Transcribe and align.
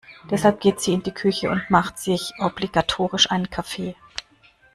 Deshalb 0.31 0.61
geht 0.61 0.81
sie 0.81 0.93
in 0.93 1.03
die 1.03 1.11
Küche 1.13 1.51
und 1.51 1.69
macht 1.69 1.99
sich 1.99 2.31
obligatorisch 2.39 3.29
einen 3.29 3.51
Kaffee. 3.51 3.95